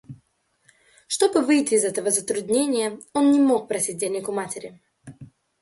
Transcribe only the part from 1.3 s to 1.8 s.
выйти